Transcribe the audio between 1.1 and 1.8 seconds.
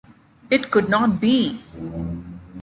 be!